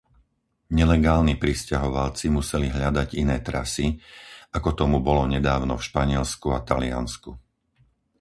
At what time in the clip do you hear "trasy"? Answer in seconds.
3.47-3.87